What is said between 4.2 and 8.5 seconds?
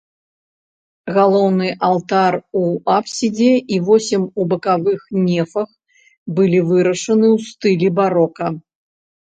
у бакавых нефах былі вырашаны ў стылі барока.